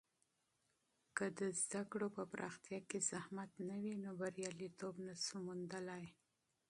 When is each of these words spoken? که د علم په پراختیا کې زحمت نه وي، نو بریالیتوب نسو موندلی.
که 1.17 1.25
د 1.37 1.39
علم 1.49 2.13
په 2.17 2.23
پراختیا 2.31 2.79
کې 2.89 2.99
زحمت 3.09 3.51
نه 3.67 3.75
وي، 3.81 3.93
نو 4.03 4.09
بریالیتوب 4.19 4.95
نسو 5.05 5.35
موندلی. 5.45 6.03